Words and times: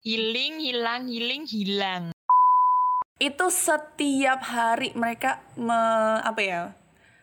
Healing, 0.00 0.64
hilang, 0.64 1.12
healing, 1.12 1.44
hilang. 1.44 2.16
Itu 3.20 3.52
setiap 3.52 4.40
hari 4.48 4.96
mereka 4.96 5.44
me, 5.60 5.76
apa 6.24 6.40
ya? 6.40 6.62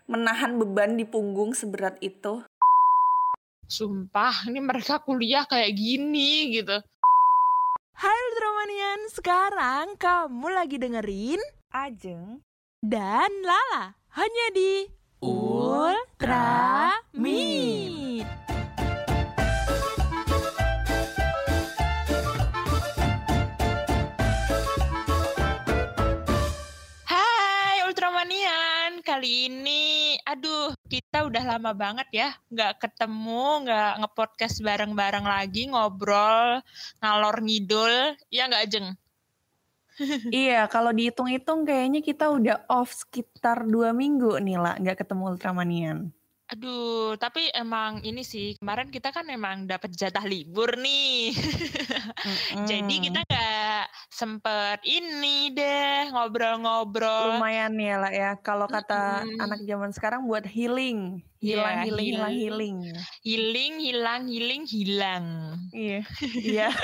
menahan 0.06 0.62
beban 0.62 0.94
di 0.94 1.02
punggung 1.02 1.58
seberat 1.58 1.98
itu. 2.06 2.46
Sumpah, 3.66 4.46
ini 4.46 4.62
mereka 4.62 5.02
kuliah 5.02 5.50
kayak 5.50 5.74
gini 5.74 6.54
gitu. 6.54 6.78
Hai 7.98 8.14
Ultramanian, 8.30 9.02
sekarang 9.10 9.98
kamu 9.98 10.48
lagi 10.54 10.78
dengerin 10.78 11.42
Ajeng 11.74 12.46
dan 12.86 13.34
Lala 13.42 13.98
hanya 14.14 14.46
di 14.54 14.86
Ultra 15.26 16.94
Meet. 17.18 18.30
Kali 29.28 29.52
ini 29.52 30.16
aduh 30.24 30.72
kita 30.88 31.28
udah 31.28 31.44
lama 31.44 31.76
banget 31.76 32.08
ya 32.16 32.30
nggak 32.48 32.80
ketemu, 32.80 33.68
nggak 33.68 33.92
ngepodcast 34.00 34.64
bareng-bareng 34.64 35.28
lagi, 35.28 35.68
ngobrol, 35.68 36.64
ngalor 37.04 37.36
ngidul, 37.44 38.16
ya 38.32 38.48
nggak 38.48 38.66
Jeng? 38.72 38.88
iya, 40.32 40.64
kalau 40.72 40.96
dihitung-hitung 40.96 41.68
kayaknya 41.68 42.00
kita 42.00 42.32
udah 42.32 42.64
off 42.72 42.96
sekitar 42.96 43.68
dua 43.68 43.92
minggu 43.92 44.40
nih 44.40 44.64
lah, 44.64 44.80
nggak 44.80 45.04
ketemu 45.04 45.36
Ultramanian. 45.36 46.16
Aduh, 46.48 47.20
tapi 47.20 47.52
emang 47.52 48.00
ini 48.02 48.24
sih 48.24 48.56
kemarin 48.56 48.88
kita 48.88 49.12
kan 49.12 49.28
emang 49.28 49.68
dapat 49.68 49.92
jatah 49.92 50.24
libur 50.24 50.80
nih. 50.80 51.36
Jadi 52.72 52.96
kita 53.04 53.20
nggak 53.22 53.84
sempet 54.08 54.80
ini 54.88 55.52
deh 55.52 56.08
ngobrol-ngobrol. 56.08 57.36
lumayan 57.36 57.76
ya 57.76 58.00
lah 58.00 58.12
ya. 58.16 58.32
Kalau 58.40 58.64
kata 58.64 59.28
Mm-mm. 59.28 59.44
anak 59.44 59.60
zaman 59.68 59.92
sekarang 59.92 60.24
buat 60.24 60.48
healing, 60.48 61.20
hilang, 61.44 61.84
Iya, 61.84 61.92
healing, 61.92 62.08
hilang, 62.16 62.32
heal- 62.32 62.40
healing. 62.40 62.78
Healing, 63.28 63.74
hilang, 63.84 64.22
healing, 64.26 64.64
hilang. 64.64 65.26
Iya, 65.76 66.00
iya. 66.32 66.70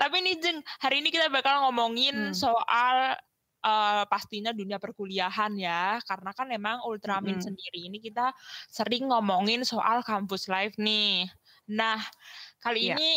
Tapi 0.00 0.24
nih 0.24 0.40
Jeng, 0.40 0.58
hari 0.80 1.04
ini 1.04 1.12
kita 1.12 1.28
bakal 1.28 1.68
ngomongin 1.68 2.32
Hmm. 2.32 2.34
soal 2.34 3.12
eh, 3.60 4.04
pastinya 4.08 4.50
dunia 4.50 4.80
perkuliahan 4.80 5.52
ya, 5.56 6.00
karena 6.04 6.30
kan 6.32 6.48
emang 6.50 6.80
Ultramin 6.84 7.38
Mm-mm. 7.38 7.46
sendiri 7.52 7.80
ini 7.92 7.98
kita 8.00 8.32
sering 8.68 9.08
ngomongin 9.12 9.62
soal 9.62 10.00
kampus 10.04 10.48
life 10.48 10.74
nih. 10.80 11.28
Nah, 11.70 12.00
kali 12.58 12.90
Iya. 12.90 12.98
ini 12.98 13.12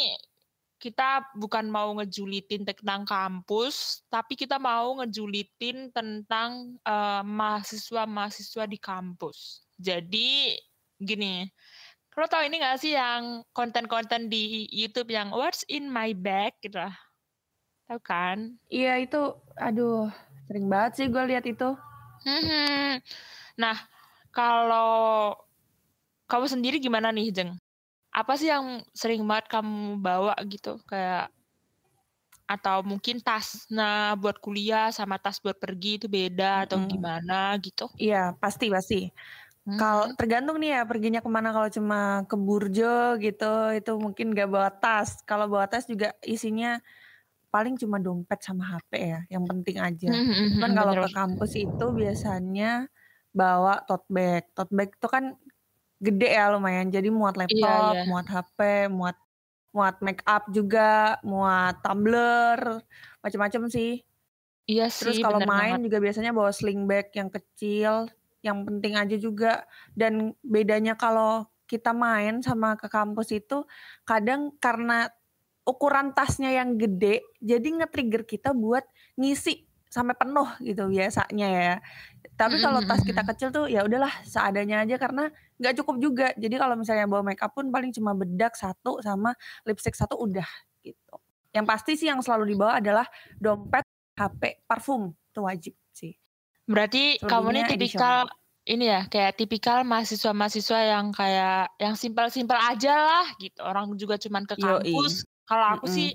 kita 0.84 1.32
bukan 1.40 1.72
mau 1.72 1.96
ngejulitin 1.96 2.68
tentang 2.68 3.08
kampus, 3.08 4.04
tapi 4.12 4.36
kita 4.36 4.60
mau 4.60 5.00
ngejulitin 5.00 5.96
tentang 5.96 6.76
eh, 6.84 7.24
mahasiswa-mahasiswa 7.24 8.68
di 8.68 8.78
kampus. 8.78 9.64
Jadi 9.80 10.60
gini, 11.00 11.48
lo 12.14 12.28
tau 12.30 12.44
ini 12.46 12.62
gak 12.62 12.84
sih 12.84 12.94
yang 12.94 13.42
konten-konten 13.56 14.30
di 14.30 14.70
YouTube 14.70 15.10
yang 15.10 15.32
What's 15.34 15.66
in 15.72 15.90
my 15.90 16.14
bag 16.14 16.54
gitu 16.62 16.78
lah. 16.78 16.94
Tahu 17.90 18.00
kan? 18.00 18.56
Iya 18.72 19.02
itu, 19.02 19.34
aduh, 19.60 20.08
sering 20.48 20.66
banget 20.72 20.92
sih 20.98 21.08
gue 21.14 21.24
lihat 21.30 21.46
itu. 21.48 21.70
Mhm. 22.24 23.04
Nah, 23.60 23.78
kalau 24.32 25.36
kamu 26.32 26.46
sendiri 26.50 26.78
gimana 26.80 27.12
nih, 27.12 27.30
Jeng? 27.36 27.52
Apa 28.14 28.38
sih 28.40 28.50
yang 28.50 28.86
sering 28.96 29.26
banget 29.28 29.50
kamu 29.52 30.00
bawa 30.00 30.34
gitu? 30.48 30.80
Kayak 30.88 31.34
atau 32.44 32.84
mungkin 32.84 33.24
tas 33.24 33.66
nah 33.72 34.14
buat 34.20 34.38
kuliah 34.44 34.92
sama 34.92 35.16
tas 35.18 35.40
buat 35.40 35.56
pergi 35.58 35.98
itu 35.98 36.08
beda 36.12 36.68
atau 36.68 36.78
gimana 36.84 37.56
gitu? 37.64 37.88
Iya, 37.98 38.36
pasti 38.42 38.68
pasti. 38.70 39.00
Kalau 39.80 40.12
Mhm. 40.12 40.18
tergantung 40.20 40.58
nih 40.62 40.70
ya 40.78 40.82
perginya 40.86 41.22
ke 41.24 41.30
mana. 41.32 41.50
Kalau 41.56 41.70
cuma 41.72 42.00
ke 42.30 42.36
Burjo 42.38 43.18
gitu, 43.24 43.54
itu 43.74 43.92
mungkin 43.98 44.36
gak 44.36 44.50
bawa 44.52 44.70
tas. 44.70 45.24
Kalau 45.26 45.48
bawa 45.50 45.66
tas 45.72 45.88
juga 45.90 46.14
isinya 46.22 46.78
paling 47.54 47.76
cuma 47.82 47.98
dompet 48.02 48.40
sama 48.44 48.64
HP 48.78 48.92
ya, 49.14 49.20
yang 49.34 49.46
penting 49.52 49.78
aja. 49.82 50.14
Mhm, 50.14 50.34
Cuman 50.58 50.72
mhm, 50.72 50.78
kalau 50.78 50.96
ke 51.00 51.10
kampus 51.14 51.52
itu 51.60 51.86
biasanya 51.96 52.90
bawa 53.36 53.74
tote 53.88 54.08
bag. 54.12 54.44
Tote 54.58 54.74
bag 54.74 54.90
itu 54.98 55.08
kan 55.10 55.26
gede 56.02 56.30
ya 56.38 56.52
lumayan. 56.54 56.90
Jadi 56.94 57.10
muat 57.14 57.36
Iya, 57.54 57.72
laptop, 57.74 57.86
iya. 57.86 58.02
muat 58.10 58.28
HP, 58.32 58.60
muat 58.92 59.18
muat 59.76 59.98
make 60.06 60.24
up 60.30 60.50
juga, 60.54 61.18
muat 61.26 61.82
tumbler, 61.86 62.60
macam-macam 63.24 63.64
sih. 63.74 64.02
Iya 64.72 64.86
Terus 65.00 65.18
sih, 65.18 65.18
kalau 65.20 65.42
bener 65.42 65.50
main 65.52 65.80
banget. 65.80 65.82
juga 65.84 66.00
biasanya 66.00 66.32
bawa 66.32 66.52
sling 66.54 66.86
bag 66.88 67.12
yang 67.18 67.28
kecil, 67.34 68.08
yang 68.46 68.64
penting 68.68 68.94
aja 68.96 69.16
juga. 69.20 69.66
Dan 69.98 70.38
bedanya 70.46 70.96
kalau 70.96 71.50
kita 71.68 71.92
main 71.96 72.40
sama 72.46 72.78
ke 72.80 72.88
kampus 72.92 73.34
itu 73.36 73.66
kadang 74.08 74.54
karena 74.62 75.10
ukuran 75.64 76.12
tasnya 76.12 76.52
yang 76.52 76.76
gede, 76.76 77.24
jadi 77.40 77.64
nge-trigger 77.64 78.24
kita 78.28 78.52
buat 78.52 78.84
ngisi 79.16 79.64
sampai 79.94 80.18
penuh 80.18 80.50
gitu 80.66 80.90
biasanya 80.90 81.48
ya. 81.48 81.76
Tapi 82.34 82.58
kalau 82.58 82.82
tas 82.82 83.06
kita 83.06 83.22
kecil 83.30 83.54
tuh 83.54 83.70
ya 83.70 83.86
udahlah 83.86 84.10
seadanya 84.26 84.82
aja 84.82 84.98
karena 84.98 85.30
nggak 85.62 85.74
cukup 85.78 85.96
juga. 86.02 86.28
Jadi 86.34 86.58
kalau 86.58 86.74
misalnya 86.74 87.06
bawa 87.06 87.22
make 87.22 87.44
up 87.46 87.54
pun 87.54 87.70
paling 87.70 87.94
cuma 87.94 88.18
bedak 88.18 88.58
satu 88.58 88.98
sama 89.06 89.38
lipstick 89.70 89.94
satu 89.94 90.18
udah 90.18 90.48
gitu. 90.82 91.16
Yang 91.54 91.66
pasti 91.70 91.92
sih 91.94 92.08
yang 92.10 92.26
selalu 92.26 92.58
dibawa 92.58 92.82
adalah 92.82 93.06
dompet, 93.38 93.86
HP, 94.18 94.66
parfum 94.66 95.14
itu 95.14 95.40
wajib 95.46 95.74
sih. 95.94 96.18
Berarti 96.66 97.22
kamu 97.22 97.30
nih 97.30 97.64
Selebihnya 97.64 97.70
tipikal 97.70 98.18
additional. 98.26 98.74
ini 98.74 98.86
ya, 98.90 99.02
kayak 99.06 99.34
tipikal 99.38 99.78
mahasiswa-mahasiswa 99.86 100.80
yang 100.90 101.06
kayak 101.14 101.70
yang 101.78 101.94
simpel-simpel 101.94 102.58
aja 102.58 102.94
lah 102.98 103.28
gitu. 103.38 103.62
Orang 103.62 103.94
juga 103.94 104.18
cuman 104.18 104.50
ke 104.50 104.58
Yoi. 104.58 104.98
Kalau 105.44 105.66
aku 105.78 105.86
Mm-mm. 105.88 105.98
sih 105.98 106.10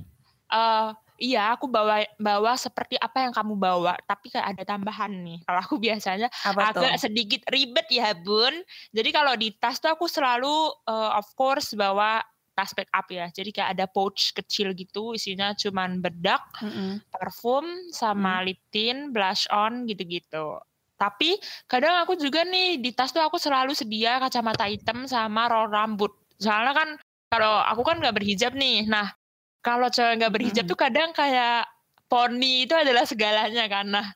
eh 0.49 0.89
iya 1.19 1.53
aku 1.53 1.67
bawa 1.69 2.07
bawa 2.17 2.55
seperti 2.55 2.95
apa 2.97 3.27
yang 3.27 3.35
kamu 3.35 3.59
bawa, 3.59 3.99
tapi 4.07 4.31
kayak 4.31 4.55
ada 4.57 4.63
tambahan 4.65 5.13
nih. 5.13 5.39
Kalau 5.47 5.61
aku 5.61 5.77
biasanya 5.77 6.31
Apa 6.47 6.73
tuh? 6.73 6.87
agak 6.87 6.95
sedikit 7.03 7.43
ribet 7.51 7.91
ya, 7.91 8.15
Bun. 8.15 8.55
Jadi 8.95 9.11
kalau 9.11 9.35
di 9.35 9.53
tas 9.59 9.83
tuh 9.83 9.91
aku 9.93 10.07
selalu 10.07 10.73
eh, 10.89 11.11
of 11.19 11.27
course 11.35 11.75
bawa 11.75 12.23
tas 12.55 12.75
backup 12.75 13.07
ya. 13.11 13.27
Jadi 13.31 13.55
kayak 13.55 13.71
ada 13.79 13.87
pouch 13.87 14.35
kecil 14.35 14.75
gitu, 14.75 15.15
isinya 15.15 15.55
cuman 15.55 16.03
bedak, 16.03 16.43
Mm-mm. 16.59 16.99
parfum 17.15 17.67
sama 17.95 18.43
lip 18.43 18.59
tint, 18.75 19.15
blush 19.15 19.47
on 19.55 19.87
gitu-gitu. 19.87 20.59
Tapi 20.99 21.39
kadang 21.71 22.03
aku 22.03 22.19
juga 22.19 22.43
nih 22.43 22.83
di 22.83 22.91
tas 22.91 23.15
tuh 23.15 23.23
aku 23.23 23.39
selalu 23.39 23.71
sedia 23.79 24.19
kacamata 24.19 24.67
hitam 24.67 25.07
sama 25.07 25.47
roll 25.47 25.71
rambut. 25.71 26.11
Soalnya 26.43 26.75
kan 26.75 26.89
kalau 27.29 27.61
aku 27.61 27.83
kan 27.85 28.01
nggak 28.01 28.17
berhijab 28.17 28.53
nih. 28.57 28.89
Nah 28.89 29.13
kalau 29.61 29.93
cewek 29.93 30.25
nggak 30.25 30.33
berhijab 30.33 30.65
Mm-mm. 30.65 30.73
tuh 30.73 30.79
kadang 30.81 31.11
kayak 31.13 31.69
poni 32.09 32.65
itu 32.65 32.73
adalah 32.73 33.05
segalanya 33.05 33.69
kan. 33.69 33.87
Nah 33.89 34.07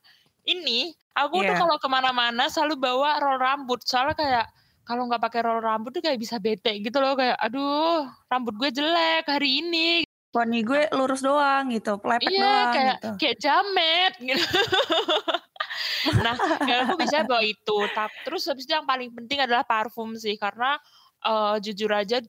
ini 0.48 0.90
aku 1.12 1.44
tuh 1.44 1.54
Iya. 1.54 1.60
kalau 1.60 1.76
ke 1.76 1.88
mana-mana 1.92 2.48
selalu 2.48 2.80
bawa 2.80 3.20
roll 3.20 3.38
rambut. 3.38 3.84
Soalnya 3.84 4.16
kayak 4.16 4.46
kalau 4.82 5.06
nggak 5.06 5.22
pakai 5.22 5.40
roll 5.44 5.60
rambut 5.60 5.92
tuh 5.92 6.02
kayak 6.02 6.18
bisa 6.18 6.40
bete 6.40 6.80
gitu 6.82 6.98
loh 6.98 7.14
kayak 7.14 7.38
aduh 7.38 8.02
rambut 8.26 8.56
gue 8.58 8.70
jelek 8.74 9.28
hari 9.30 9.62
ini 9.62 10.02
Poni 10.32 10.64
gue 10.64 10.88
lurus 10.96 11.20
doang 11.20 11.68
gitu, 11.68 12.00
pelepek 12.00 12.24
Iya, 12.32 12.40
doang 12.40 12.72
kayak 12.72 12.96
gitu. 12.96 13.08
kayak 13.20 13.36
jamet 13.36 14.12
gitu. 14.16 14.40
nah, 16.24 16.36
kayak 16.56 16.80
aku 16.88 16.96
bisa 17.04 17.20
bawa 17.28 17.44
itu. 17.44 17.78
Terus 18.24 18.42
habis 18.48 18.64
itu 18.64 18.72
yang 18.72 18.88
paling 18.88 19.12
penting 19.12 19.44
adalah 19.44 19.60
parfum 19.60 20.16
sih, 20.16 20.40
karena 20.40 20.80
eh, 21.20 21.60
jujur 21.60 21.92
aja, 21.92 22.24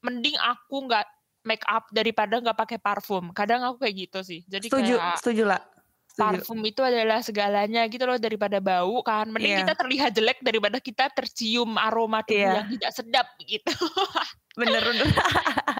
mending 0.00 0.36
aku 0.36 0.86
nggak 0.86 1.06
make 1.42 1.64
up 1.64 1.88
daripada 1.90 2.38
nggak 2.38 2.58
pakai 2.58 2.78
parfum. 2.78 3.32
Kadang 3.32 3.64
aku 3.64 3.82
kayak 3.82 3.96
gitu 4.08 4.20
sih. 4.20 4.40
Jadi 4.44 4.68
Setuju, 4.68 4.94
kayak 4.98 5.18
setuju 5.18 5.44
lah. 5.46 5.62
Setuju. 6.08 6.42
parfum 6.42 6.60
itu 6.66 6.82
adalah 6.82 7.22
segalanya 7.22 7.86
gitu 7.86 8.02
loh 8.02 8.18
daripada 8.18 8.58
bau 8.58 9.00
kan. 9.00 9.30
Mending 9.30 9.54
Iya. 9.54 9.60
kita 9.62 9.74
terlihat 9.78 10.10
jelek 10.12 10.38
daripada 10.42 10.78
kita 10.78 11.06
tercium 11.14 11.78
aroma 11.78 12.26
tubuh 12.26 12.42
Iya. 12.42 12.52
yang 12.58 12.68
tidak 12.74 12.90
sedap 12.92 13.26
gitu. 13.40 13.70
Bener 14.58 14.82
bener. 14.82 15.06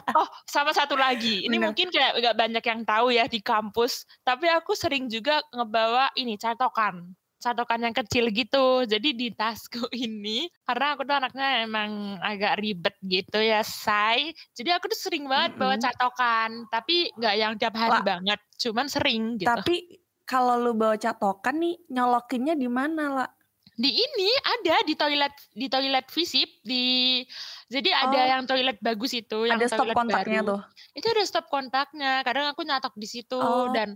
Oh, 0.08 0.24
sama 0.48 0.72
satu 0.72 0.96
lagi. 0.96 1.44
Ini 1.44 1.52
Bener. 1.52 1.68
mungkin 1.70 1.92
kayak 1.92 2.16
nggak 2.16 2.34
banyak 2.34 2.64
yang 2.64 2.80
tahu 2.82 3.12
ya 3.12 3.28
di 3.28 3.38
kampus, 3.38 4.02
tapi 4.24 4.48
aku 4.48 4.72
sering 4.72 5.06
juga 5.06 5.38
ngebawa 5.52 6.10
ini 6.16 6.34
catokan. 6.34 7.12
Catokan 7.38 7.80
yang 7.80 7.94
kecil 7.94 8.28
gitu. 8.28 8.82
Jadi 8.82 9.14
di 9.14 9.28
tasku 9.30 9.86
ini 9.96 10.50
karena 10.62 10.92
aku 10.92 11.02
tuh 11.02 11.16
anaknya 11.16 11.62
emang 11.62 11.90
agak 12.18 12.58
ribet 12.58 12.94
gitu 13.00 13.38
ya, 13.38 13.62
say. 13.62 14.30
Jadi 14.52 14.70
aku 14.70 14.86
tuh 14.86 14.98
sering 14.98 15.24
banget 15.24 15.54
bawa 15.54 15.74
Mm-mm. 15.74 15.84
catokan, 15.84 16.50
tapi 16.68 17.14
nggak 17.14 17.34
yang 17.34 17.52
tiap 17.54 17.74
hari 17.74 17.98
Lah. 17.98 18.04
banget, 18.04 18.40
cuman 18.58 18.86
sering 18.86 19.22
gitu. 19.36 19.46
Tapi 19.46 19.76
kalau 20.22 20.58
lu 20.58 20.74
bawa 20.74 20.94
catokan 20.94 21.56
nih 21.56 21.78
nyolokinnya 21.88 22.52
di 22.52 22.66
mana 22.66 23.04
lah? 23.14 23.30
Di 23.72 23.86
ini 23.88 24.26
ada 24.42 24.82
di 24.82 24.98
toilet 24.98 25.30
di 25.54 25.70
toilet 25.70 26.10
visip 26.10 26.50
di 26.60 27.22
jadi 27.70 27.94
ada 27.94 28.18
Oh. 28.18 28.26
yang 28.28 28.42
toilet 28.42 28.74
bagus 28.82 29.14
itu 29.14 29.46
yang 29.46 29.54
Ada 29.54 29.70
stop 29.70 29.86
toilet 29.86 29.94
kontaknya 29.94 30.40
baru. 30.42 30.50
tuh. 30.50 30.60
Itu 30.92 31.06
ada 31.06 31.22
stop 31.22 31.46
kontaknya. 31.46 32.26
Kadang 32.26 32.50
aku 32.50 32.66
nyatok 32.66 32.98
di 32.98 33.06
situ 33.06 33.38
Oh. 33.38 33.70
dan 33.70 33.94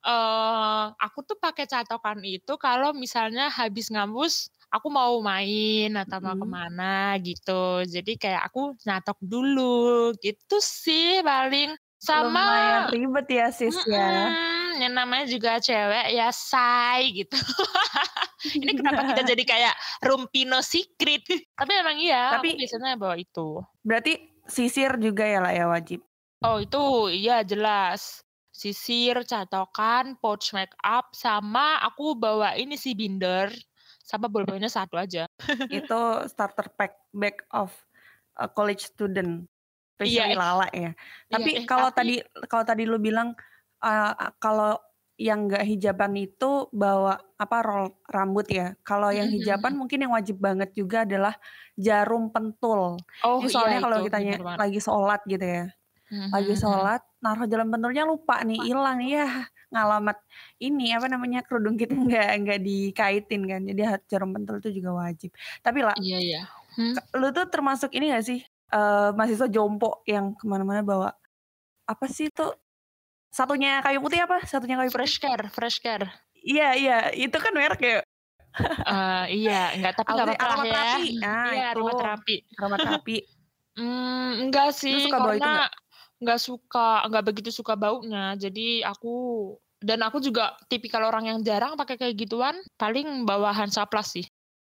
eh 0.00 0.84
aku 0.96 1.20
tuh 1.22 1.36
pakai 1.36 1.64
catokan 1.64 2.20
itu 2.22 2.56
kalau 2.56 2.92
misalnya 2.92 3.48
habis 3.48 3.92
ngampus 3.92 4.48
aku 4.68 4.88
mau 4.88 5.18
main 5.20 5.92
atau 5.94 6.18
mau 6.18 6.32
Mhm. 6.32 6.40
ke 6.40 6.46
mana 6.46 6.94
gitu. 7.18 7.64
Jadi 7.84 8.16
kayak 8.16 8.48
aku 8.48 8.78
nyatok 8.80 9.18
dulu 9.20 10.10
gitu 10.18 10.56
sih 10.58 11.20
paling. 11.20 11.74
Sama 12.00 12.32
Lumayan 12.32 12.82
ribet 12.88 13.28
ya, 13.28 13.46
Sis, 13.52 13.76
ya. 13.84 14.00
Mm-mm, 14.00 14.80
yang 14.80 14.96
namanya 14.96 15.28
juga 15.28 15.60
cewek 15.60 16.16
ya 16.16 16.32
say 16.32 17.12
gitu. 17.12 17.36
Ini 18.56 18.72
kenapa 18.72 19.04
kita 19.04 19.20
jadi 19.36 19.44
kayak 19.44 19.74
Rumpino 20.00 20.64
Secret? 20.64 21.28
Tapi 21.60 21.72
emang 21.76 22.00
iya, 22.00 22.40
Tapi- 22.40 22.56
biasanya 22.56 22.96
bawa 22.96 23.20
itu. 23.20 23.60
Berarti 23.84 24.16
sisir 24.48 24.96
juga 24.96 25.28
ya 25.28 25.44
lah 25.44 25.52
ya 25.52 25.68
wajib. 25.68 26.00
Oh 26.40 26.56
itu 26.56 26.80
iya 27.12 27.44
jelas. 27.44 28.24
Sisir, 28.60 29.16
catokan, 29.24 30.20
pouch 30.20 30.52
make 30.52 30.76
up, 30.84 31.16
sama 31.16 31.80
aku 31.80 32.12
bawa 32.12 32.52
ini 32.60 32.76
sih 32.76 32.92
binder, 32.92 33.48
sama 34.04 34.28
bolpoinnya 34.28 34.68
satu 34.68 35.00
aja. 35.00 35.24
Itu 35.72 36.28
starter 36.28 36.68
pack 36.76 37.08
bag 37.08 37.40
of 37.56 37.72
a 38.36 38.44
college 38.52 38.84
student. 38.84 39.48
Iya, 39.96 40.28
Especially 40.28 40.36
eh. 40.36 40.36
Lala 40.36 40.66
ya. 40.76 40.92
Tapi 41.32 41.50
eh, 41.56 41.64
kalau 41.64 41.88
tapi- 41.88 42.20
tadi 42.20 42.44
kalau 42.52 42.64
tadi 42.68 42.82
lu 42.84 43.00
bilang 43.00 43.32
uh, 43.80 44.12
kalau 44.36 44.76
yang 45.16 45.48
nggak 45.48 45.64
hijaban 45.64 46.12
itu 46.16 46.68
bawa 46.68 47.16
apa 47.40 47.56
roll 47.64 47.88
rambut 48.12 48.44
ya. 48.44 48.76
Kalau 48.84 49.08
yang 49.08 49.32
Mhm, 49.32 49.40
hijaban 49.40 49.72
mungkin 49.72 50.04
yang 50.04 50.12
wajib 50.12 50.36
banget 50.36 50.76
juga 50.76 51.08
adalah 51.08 51.32
jarum 51.80 52.28
pentul. 52.28 53.00
Oh 53.24 53.40
Ini 53.40 53.48
soalnya 53.48 53.80
iya 53.80 53.84
kalau 53.88 53.98
kita 54.04 54.18
lagi 54.52 54.80
sholat 54.80 55.20
gitu 55.24 55.44
ya. 55.48 55.64
Lagi 56.28 56.52
Mhm. 56.52 56.60
sholat 56.60 57.00
naruh 57.20 57.44
jarum 57.44 57.68
pentulnya 57.68 58.04
lupa 58.04 58.40
nih 58.40 58.58
hilang 58.64 59.00
ya 59.04 59.44
ngalamat 59.70 60.16
ini 60.58 60.90
apa 60.90 61.06
namanya 61.06 61.44
kerudung 61.44 61.76
kita 61.76 61.92
nggak 62.08 62.28
nggak 62.42 62.60
dikaitin 62.60 63.42
kan. 63.46 63.60
Jadi 63.62 63.80
jarum 64.08 64.32
pentul 64.32 64.58
itu 64.58 64.72
juga 64.74 64.90
wajib. 64.98 65.30
Tapi 65.60 65.78
lah 65.80 65.94
Iya 65.96 66.18
iya. 66.18 66.42
Hmm? 66.70 66.94
lu 67.18 67.28
tuh 67.30 67.50
termasuk 67.50 67.90
ini 67.92 68.14
gak 68.14 68.22
sih 68.24 68.40
eh 68.70 69.10
mahasiswa 69.10 69.50
jompo 69.50 70.06
yang 70.06 70.38
ke 70.38 70.46
mana-mana 70.46 70.86
bawa 70.86 71.10
apa 71.84 72.06
sih 72.06 72.30
itu 72.30 72.46
satunya 73.26 73.82
kayu 73.82 73.98
putih 73.98 74.22
apa 74.22 74.46
satunya 74.46 74.78
kayu 74.78 74.90
Fresh 74.90 75.18
care, 75.18 75.50
fresh 75.50 75.82
care. 75.82 76.06
iya 76.38 76.78
iya 76.78 76.98
itu 77.10 77.34
kan 77.34 77.50
merek 77.50 77.82
ya 77.82 77.98
Eh, 78.50 79.24
iya, 79.46 79.70
enggak 79.78 79.94
tapi 79.94 80.10
sih? 80.10 80.34
apa-apa 80.34 80.34
ya. 80.34 80.42
Aromaterapi. 80.42 81.06
Nah, 81.22 81.46
iya, 81.54 81.66
itu. 81.70 81.70
aromaterapi. 81.78 82.36
aromaterapi 82.58 83.16
Hmm, 83.78 84.30
enggak 84.42 84.74
sih, 84.74 85.06
suka 85.06 85.18
bau 85.22 85.32
itu 85.32 85.46
enggak 86.20 86.40
suka, 86.40 87.02
enggak 87.08 87.24
begitu 87.26 87.50
suka 87.50 87.74
baunya. 87.74 88.36
Jadi 88.36 88.84
aku 88.84 89.56
dan 89.80 90.04
aku 90.04 90.20
juga 90.20 90.54
tipikal 90.68 91.08
orang 91.08 91.32
yang 91.32 91.38
jarang 91.40 91.74
pakai 91.74 91.96
kayak 91.96 92.16
gituan. 92.20 92.56
Paling 92.76 93.24
bawa 93.24 93.50
Hansaplast 93.56 94.20
sih. 94.20 94.26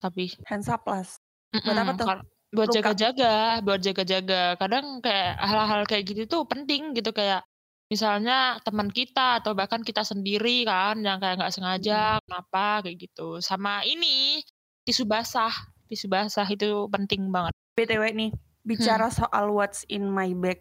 Tapi 0.04 0.30
Hansaplast 0.46 1.24
Buat 1.64 1.78
apa 1.80 1.94
tuh? 1.96 2.08
buat 2.48 2.72
jaga-jaga, 2.72 3.60
buat 3.60 3.80
jaga-jaga. 3.84 4.56
Kadang 4.56 5.04
kayak 5.04 5.36
hal-hal 5.40 5.84
kayak 5.84 6.04
gitu 6.08 6.24
tuh 6.28 6.42
penting 6.48 6.96
gitu 6.96 7.12
kayak 7.12 7.44
misalnya 7.88 8.60
teman 8.64 8.92
kita 8.92 9.40
atau 9.44 9.56
bahkan 9.56 9.80
kita 9.84 10.04
sendiri 10.04 10.68
kan 10.68 11.00
yang 11.00 11.20
kayak 11.20 11.40
nggak 11.40 11.54
sengaja 11.56 12.24
kenapa 12.24 12.88
kayak 12.88 12.98
gitu. 13.04 13.40
Sama 13.44 13.84
ini 13.84 14.44
tisu 14.88 15.04
basah, 15.04 15.52
tisu 15.92 16.08
basah 16.08 16.48
itu 16.48 16.88
penting 16.92 17.32
banget. 17.32 17.52
btw 17.78 18.04
nih 18.16 18.32
bicara 18.66 19.08
soal 19.08 19.54
what's 19.54 19.86
in 19.88 20.10
my 20.10 20.34
bag 20.36 20.60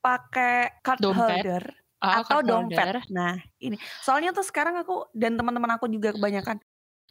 pakai 0.00 0.80
card 0.80 1.00
Dompet. 1.04 1.44
holder 1.44 1.64
Ah, 2.02 2.18
atau 2.24 2.40
card 2.40 2.48
dompet. 2.48 2.88
holder. 2.88 2.96
Nah, 3.12 3.34
ini 3.60 3.76
soalnya 4.02 4.32
tuh 4.34 4.42
sekarang 4.42 4.74
aku 4.80 5.06
dan 5.14 5.36
teman-teman 5.38 5.76
aku 5.76 5.86
juga 5.92 6.10
kebanyakan 6.16 6.58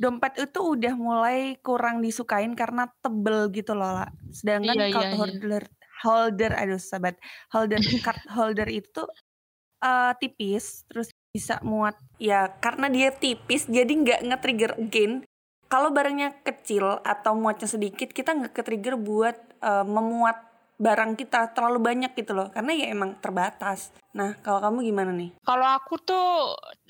dompet 0.02 0.34
itu 0.42 0.60
udah 0.60 0.94
mulai 0.98 1.56
kurang 1.62 2.02
disukain 2.02 2.58
karena 2.58 2.90
tebel 3.06 3.54
gitu 3.54 3.78
loh, 3.78 4.02
lah. 4.02 4.10
Sedangkan 4.34 4.74
Iya, 4.74 4.86
card 4.90 5.06
iya, 5.06 5.10
iya. 5.14 5.18
holder 5.22 5.64
holder 6.02 6.52
aduh 6.58 6.82
sahabat, 6.82 7.16
holder 7.54 7.78
card 8.06 8.22
holder 8.34 8.68
itu 8.68 9.02
eh, 9.84 10.12
tipis 10.22 10.84
terus 10.90 11.10
bisa 11.32 11.62
muat 11.64 11.96
ya 12.20 12.52
karena 12.60 12.92
dia 12.92 13.10
tipis 13.16 13.64
jadi 13.72 13.88
nggak 13.88 14.20
nge-trigger 14.28 14.72
again 14.82 15.24
kalau 15.72 15.96
barangnya 15.96 16.44
kecil 16.44 17.00
atau 17.00 17.32
muatnya 17.32 17.72
sedikit 17.72 18.12
kita 18.12 18.36
nggak 18.36 18.54
ke-trigger 18.60 19.00
buat 19.00 19.38
eh, 19.64 19.86
memuat 19.88 20.52
barang 20.82 21.14
kita 21.16 21.54
terlalu 21.56 21.80
banyak 21.80 22.12
gitu 22.18 22.34
loh 22.36 22.52
karena 22.52 22.74
ya 22.74 22.92
emang 22.92 23.16
terbatas 23.24 23.96
nah 24.12 24.36
kalau 24.44 24.60
kamu 24.60 24.92
gimana 24.92 25.16
nih 25.16 25.32
Kalau 25.48 25.64
aku 25.64 25.96
tuh 26.04 26.28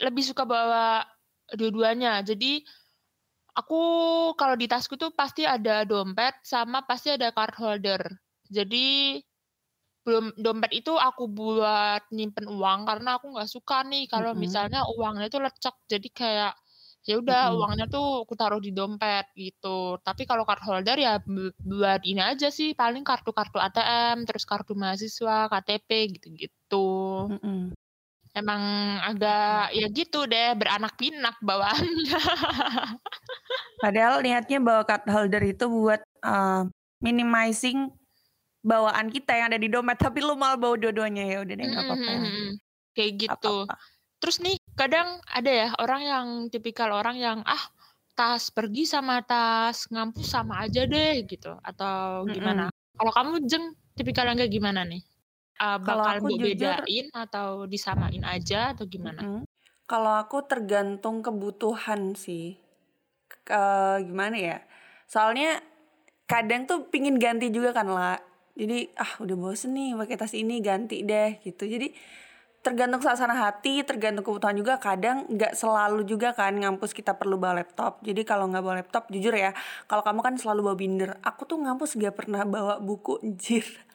lebih 0.01 0.25
suka 0.25 0.41
bawa 0.41 1.05
dua-duanya. 1.53 2.23
Jadi 2.23 2.63
aku 3.55 3.81
kalau 4.39 4.55
di 4.55 4.65
tasku 4.65 4.95
tuh 4.95 5.11
pasti 5.11 5.43
ada 5.43 5.83
dompet 5.83 6.39
sama 6.41 6.83
pasti 6.87 7.13
ada 7.13 7.29
card 7.35 7.55
holder. 7.59 8.01
Jadi 8.47 9.19
belum 10.01 10.33
dompet 10.33 10.81
itu 10.81 10.97
aku 10.97 11.29
buat 11.29 12.09
nyimpen 12.09 12.49
uang 12.49 12.89
karena 12.89 13.21
aku 13.21 13.37
nggak 13.37 13.51
suka 13.51 13.85
nih 13.85 14.09
kalau 14.09 14.33
Mm-mm. 14.33 14.49
misalnya 14.49 14.81
uangnya 14.97 15.27
tuh 15.29 15.45
lecek. 15.45 15.75
Jadi 15.85 16.07
kayak 16.09 16.57
ya 17.01 17.17
udah 17.17 17.49
Mm-mm. 17.49 17.57
uangnya 17.65 17.85
tuh 17.89 18.21
aku 18.21 18.33
taruh 18.37 18.61
di 18.61 18.69
dompet 18.69 19.25
gitu. 19.33 19.97
Tapi 20.05 20.29
kalau 20.29 20.45
card 20.45 20.61
holder 20.61 20.97
ya 21.01 21.17
bu- 21.17 21.55
buat 21.65 22.05
ini 22.05 22.21
aja 22.21 22.53
sih 22.53 22.77
paling 22.77 23.01
kartu-kartu 23.01 23.57
ATM, 23.57 24.21
terus 24.29 24.45
kartu 24.45 24.77
mahasiswa, 24.77 25.49
KTP 25.49 25.89
gitu-gitu. 26.17 26.89
Mm-mm. 27.33 27.73
Emang 28.31 28.61
agak 29.03 29.75
ya 29.75 29.87
gitu 29.91 30.23
deh 30.29 30.55
beranak 30.55 30.95
pinak 30.95 31.35
bawaannya. 31.41 32.21
padahal 33.83 34.21
niatnya 34.21 34.61
bawa 34.61 34.85
card 34.85 35.09
holder 35.09 35.41
itu 35.41 35.65
buat 35.67 36.01
eh, 36.21 36.61
minimizing 37.01 37.89
bawaan 38.61 39.09
kita 39.09 39.33
yang 39.33 39.49
ada 39.49 39.57
di 39.57 39.67
dompet 39.73 39.97
tapi 39.97 40.21
lu 40.21 40.37
malah 40.37 40.53
bawa 40.53 40.77
dua-duanya 40.77 41.25
ya 41.25 41.37
udah 41.41 41.55
deh 41.57 41.65
nggak 41.65 41.81
apa-apa. 41.81 42.11
Mm-mm. 42.13 42.49
Kayak 42.93 43.11
gitu. 43.25 43.55
apa-apa. 43.65 43.75
Terus 44.21 44.37
nih 44.37 44.60
kadang 44.79 45.21
ada 45.29 45.51
ya 45.51 45.67
orang 45.79 46.01
yang 46.03 46.27
tipikal 46.53 46.89
orang 46.91 47.17
yang 47.19 47.39
ah 47.45 47.63
tas 48.17 48.51
pergi 48.51 48.83
sama 48.85 49.23
tas 49.23 49.87
ngampus 49.89 50.27
sama 50.27 50.61
aja 50.67 50.85
deh 50.85 51.23
gitu 51.25 51.57
atau 51.63 52.27
gimana? 52.27 52.69
Kalau 52.99 53.11
kamu 53.13 53.33
jeng 53.49 53.65
tipikal 53.97 54.27
yang 54.29 54.37
kayak 54.37 54.53
gimana 54.53 54.81
nih? 54.85 55.01
Kalau 55.61 56.03
bakal 56.05 56.11
aku 56.17 56.25
mbok 56.29 56.37
jujur- 56.41 56.85
atau 57.13 57.47
disamain 57.69 58.23
aja 58.25 58.73
atau 58.73 58.85
gimana? 58.89 59.21
Mm-mm. 59.21 59.43
Kalau 59.85 60.13
aku 60.15 60.37
tergantung 60.47 61.19
kebutuhan 61.25 62.15
sih. 62.15 62.55
Ke, 63.47 63.63
gimana 64.05 64.35
ya? 64.37 64.57
Soalnya 65.07 65.59
kadang 66.29 66.65
tuh 66.69 66.87
pingin 66.87 67.19
ganti 67.19 67.51
juga 67.51 67.75
kan 67.75 67.87
lah. 67.89 68.17
Jadi 68.55 68.91
ah 68.99 69.19
udah 69.23 69.35
bosen 69.39 69.73
nih 69.75 69.95
pakai 69.95 70.15
tas 70.19 70.33
ini 70.35 70.59
ganti 70.63 71.03
deh 71.03 71.39
gitu. 71.43 71.63
Jadi 71.67 71.91
tergantung 72.61 73.01
suasana 73.01 73.33
hati, 73.35 73.81
tergantung 73.81 74.21
kebutuhan 74.21 74.53
juga. 74.53 74.77
Kadang 74.77 75.25
nggak 75.27 75.53
selalu 75.53 76.05
juga 76.05 76.31
kan 76.31 76.53
ngampus 76.53 76.91
kita 76.91 77.13
perlu 77.13 77.35
bawa 77.35 77.59
laptop. 77.59 77.99
Jadi 77.99 78.21
kalau 78.21 78.45
nggak 78.47 78.61
bawa 78.61 78.75
laptop, 78.77 79.09
jujur 79.09 79.33
ya, 79.33 79.51
kalau 79.85 80.01
kamu 80.01 80.19
kan 80.21 80.33
selalu 80.35 80.59
bawa 80.63 80.77
binder. 80.77 81.09
Aku 81.21 81.43
tuh 81.43 81.57
ngampus 81.57 81.93
gak 81.95 82.15
pernah 82.15 82.41
bawa 82.43 82.77
buku, 82.77 83.17
anjir. 83.19 83.65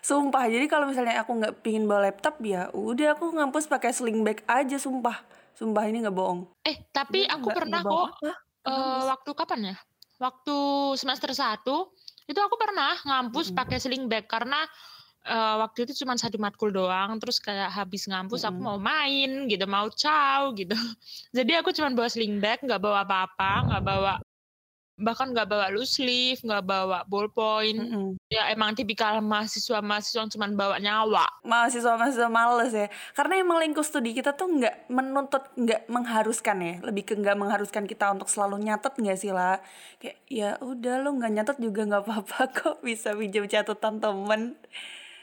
Sumpah, 0.00 0.46
jadi 0.46 0.64
kalau 0.64 0.86
misalnya 0.86 1.20
aku 1.20 1.34
nggak 1.34 1.54
pingin 1.60 1.84
bawa 1.84 2.06
laptop 2.06 2.38
ya 2.40 2.70
udah 2.70 3.12
aku 3.12 3.34
ngampus 3.34 3.66
pakai 3.66 3.90
sling 3.90 4.22
bag 4.22 4.40
aja, 4.46 4.76
sumpah. 4.76 5.20
Sumpah 5.52 5.84
ini 5.84 6.00
nggak 6.00 6.12
bohong. 6.12 6.46
Eh, 6.62 6.86
tapi 6.90 7.24
Jadi 7.24 7.32
aku 7.32 7.44
nggak- 7.44 7.56
pernah 7.56 7.80
nggak 7.80 7.90
bawa 7.90 8.08
kok 8.08 8.24
eh, 8.24 8.36
Ngampus. 8.66 9.04
waktu 9.06 9.30
kapan 9.34 9.60
ya? 9.64 9.76
Waktu 10.16 10.56
semester 10.94 11.30
1 11.30 11.92
itu 12.24 12.40
aku 12.40 12.56
pernah 12.56 12.94
ngampus 12.98 13.50
Mm-mm. 13.50 13.58
pakai 13.58 13.78
sling 13.78 14.04
bag 14.06 14.24
karena 14.24 14.64
eh, 15.26 15.54
waktu 15.62 15.78
itu 15.90 16.06
cuma 16.06 16.14
satu 16.14 16.38
matkul 16.38 16.70
doang 16.70 17.18
terus 17.18 17.42
kayak 17.42 17.68
habis 17.74 18.06
ngampus 18.06 18.46
aku 18.46 18.58
Mm-mm. 18.62 18.66
mau 18.66 18.78
main 18.78 19.50
gitu 19.50 19.66
mau 19.66 19.86
caw 19.90 20.54
gitu. 20.54 20.74
Jadi 21.36 21.52
aku 21.58 21.74
cuma 21.74 21.90
bawa 21.92 22.08
sling 22.08 22.38
bag 22.38 22.62
nggak 22.62 22.80
bawa 22.80 23.02
apa-apa 23.02 23.52
nggak 23.68 23.84
bawa 23.84 24.14
bahkan 24.96 25.28
nggak 25.28 25.44
bawa 25.52 25.68
loose 25.68 26.00
sleeve 26.00 26.40
nggak 26.40 26.64
bawa 26.64 27.04
ballpoint. 27.04 27.76
Mm-mm. 27.76 28.16
ya 28.32 28.48
emang 28.48 28.72
tipikal 28.72 29.20
mahasiswa 29.20 29.84
mahasiswa 29.84 30.24
yang 30.24 30.32
cuma 30.32 30.48
bawa 30.48 30.80
nyawa. 30.80 31.28
Mahasiswa-mahasiswa 31.44 32.28
males 32.32 32.72
ya. 32.72 32.88
Karena 33.12 33.44
emang 33.44 33.60
lingkup 33.60 33.84
studi 33.84 34.16
kita 34.16 34.32
tuh 34.32 34.48
nggak 34.48 34.88
menuntut 34.88 35.52
nggak 35.52 35.92
mengharuskan 35.92 36.56
ya. 36.64 36.74
Lebih 36.80 37.12
ke 37.12 37.14
nggak 37.20 37.36
mengharuskan 37.36 37.84
kita 37.84 38.08
untuk 38.08 38.32
selalu 38.32 38.56
nyatet 38.64 38.96
nggak 38.96 39.18
sih 39.20 39.36
lah? 39.36 39.60
Kayak 40.00 40.16
ya 40.32 40.50
udah 40.64 40.94
lo 41.04 41.12
nggak 41.20 41.32
nyatet 41.36 41.56
juga 41.60 41.80
nggak 41.84 42.02
apa-apa 42.08 42.38
kok 42.56 42.76
bisa 42.80 43.12
pinjam 43.12 43.44
catatan 43.44 44.00
temen 44.00 44.56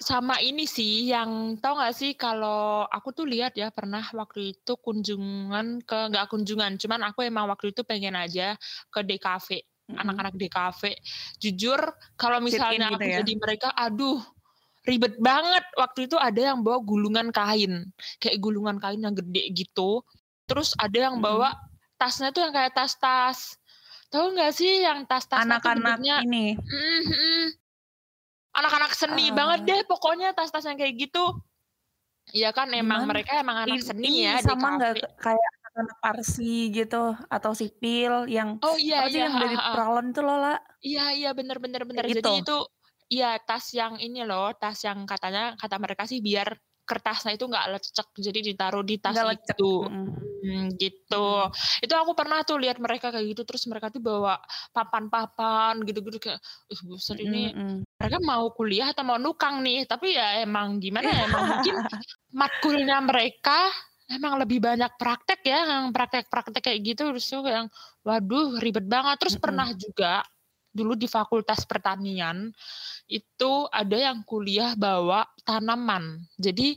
sama 0.03 0.43
ini 0.43 0.67
sih 0.67 1.07
yang 1.07 1.55
tau 1.63 1.79
gak 1.79 1.95
sih 1.95 2.11
kalau 2.19 2.83
aku 2.91 3.15
tuh 3.15 3.23
lihat 3.23 3.55
ya 3.55 3.71
pernah 3.71 4.03
waktu 4.11 4.51
itu 4.51 4.75
kunjungan 4.75 5.79
ke 5.87 5.97
nggak 6.11 6.27
kunjungan 6.27 6.75
cuman 6.75 7.07
aku 7.07 7.23
emang 7.23 7.47
waktu 7.47 7.71
itu 7.71 7.87
pengen 7.87 8.19
aja 8.19 8.59
ke 8.91 8.99
DKV 8.99 9.63
anak-anak 9.95 10.35
DKV 10.35 10.81
jujur 11.39 11.79
kalau 12.19 12.43
misalnya 12.43 12.91
gitu 12.91 12.99
aku 12.99 13.07
ya? 13.07 13.17
jadi 13.23 13.33
mereka 13.39 13.69
aduh 13.71 14.19
ribet 14.83 15.15
banget 15.23 15.63
waktu 15.79 16.11
itu 16.11 16.19
ada 16.19 16.51
yang 16.51 16.59
bawa 16.59 16.83
gulungan 16.83 17.31
kain 17.31 17.87
kayak 18.19 18.37
gulungan 18.43 18.83
kain 18.83 18.99
yang 18.99 19.15
gede 19.15 19.47
gitu 19.55 20.03
terus 20.43 20.75
ada 20.75 21.07
yang 21.07 21.23
bawa 21.23 21.55
tasnya 21.95 22.35
tuh 22.35 22.43
yang 22.43 22.51
kayak 22.51 22.75
tas-tas 22.75 23.55
tahu 24.13 24.37
nggak 24.37 24.53
sih 24.53 24.85
yang 24.85 25.09
tas-tasnya 25.09 25.57
tuh 25.57 25.73
Anak-anak 25.73 26.21
ini. 26.21 26.53
Mm, 26.53 27.01
mm. 27.09 27.45
Anak-anak 28.53 28.93
seni 28.93 29.29
Ah. 29.29 29.33
banget 29.33 29.59
deh 29.65 29.81
pokoknya 29.83 30.31
tas-tas 30.31 30.63
yang 30.63 30.77
kayak 30.77 30.93
gitu. 30.99 31.25
Iya 32.31 32.49
kan 32.49 32.71
emang 32.71 33.03
Gimana? 33.03 33.11
mereka 33.11 33.31
emang 33.35 33.57
anak 33.59 33.75
Ini- 33.75 33.83
seni 33.83 34.09
ya 34.23 34.39
di 34.39 34.45
sama 34.45 34.77
nggak 34.77 34.93
kayak 35.17 35.51
anak 35.73 35.97
parsi 35.99 36.69
gitu 36.69 37.03
atau 37.27 37.51
sipil 37.51 38.29
yang 38.29 38.61
Oh 38.61 38.77
iya 38.77 39.03
apa 39.03 39.09
iya. 39.09 39.25
yang 39.25 39.33
dari 39.35 39.57
pralon 39.57 40.05
itu 40.07 40.21
loh 40.21 40.37
lah. 40.37 40.57
Iya 40.79 41.05
iya 41.11 41.29
bener 41.33 41.57
bener 41.57 41.83
bener. 41.83 42.05
Kayak 42.05 42.13
Jadi 42.13 42.21
gitu. 42.23 42.31
itu 42.39 42.57
iya 43.11 43.35
tas 43.37 43.73
yang 43.73 43.97
ini 43.97 44.23
loh, 44.23 44.53
tas 44.53 44.79
yang 44.81 45.03
katanya 45.03 45.57
kata 45.57 45.75
mereka 45.77 46.05
sih 46.05 46.21
biar 46.21 46.53
kertasnya 46.83 47.33
itu 47.33 47.43
nggak 47.43 47.65
lecek 47.73 48.07
jadi 48.15 48.39
ditaruh 48.43 48.83
di 48.83 48.95
tas 48.97 49.17
lecek. 49.17 49.57
itu. 49.57 49.73
Hmm, 50.43 50.75
gitu. 50.75 51.27
Itu 51.79 51.93
aku 51.95 52.11
pernah 52.11 52.43
tuh 52.43 52.59
lihat 52.59 52.75
mereka 52.75 53.15
kayak 53.15 53.31
gitu 53.31 53.47
terus 53.47 53.63
mereka 53.71 53.87
tuh 53.87 54.03
bawa 54.03 54.35
papan-papan 54.75 55.79
gitu-gitu 55.87 56.19
kayak 56.19 56.43
ih 56.67 56.81
buset 56.83 57.15
ini 57.23 57.55
Mm-mm. 57.55 57.87
mereka 57.95 58.19
mau 58.19 58.51
kuliah 58.51 58.91
atau 58.91 59.07
mau 59.07 59.15
nukang 59.15 59.63
nih 59.63 59.87
tapi 59.87 60.19
ya 60.19 60.43
emang 60.43 60.83
gimana 60.83 61.07
ya 61.07 61.31
emang 61.31 61.43
mungkin 61.47 61.75
matkulnya 62.43 62.99
mereka 62.99 63.71
emang 64.11 64.35
lebih 64.35 64.59
banyak 64.59 64.91
praktek 64.99 65.47
ya 65.47 65.63
yang 65.63 65.95
praktek-praktek 65.95 66.59
kayak 66.59 66.79
gitu 66.83 67.15
terus 67.15 67.31
yang 67.31 67.71
waduh 68.03 68.59
ribet 68.59 68.83
banget 68.83 69.15
terus 69.23 69.39
Mm-mm. 69.39 69.45
pernah 69.47 69.69
juga 69.71 70.27
dulu 70.73 70.97
di 70.97 71.07
fakultas 71.07 71.63
pertanian 71.63 72.51
itu 73.07 73.51
ada 73.71 73.95
yang 73.95 74.25
kuliah 74.27 74.75
bawa 74.75 75.23
tanaman 75.47 76.19
jadi 76.35 76.75